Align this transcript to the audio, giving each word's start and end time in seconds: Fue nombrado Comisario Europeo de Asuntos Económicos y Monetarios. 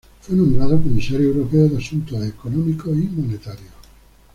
Fue 0.19 0.35
nombrado 0.35 0.81
Comisario 0.81 1.27
Europeo 1.27 1.67
de 1.69 1.77
Asuntos 1.77 2.25
Económicos 2.25 2.87
y 2.97 3.01
Monetarios. 3.03 3.69